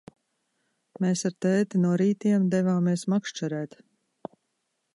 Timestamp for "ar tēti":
1.29-1.81